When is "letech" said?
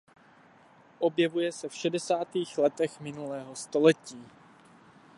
2.57-2.99